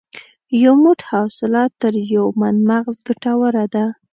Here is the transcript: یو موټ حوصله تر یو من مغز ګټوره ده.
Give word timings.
یو 0.63 0.73
موټ 0.83 0.99
حوصله 1.09 1.61
تر 1.81 1.93
یو 2.13 2.25
من 2.39 2.55
مغز 2.69 2.95
ګټوره 3.07 3.65
ده. 3.73 3.85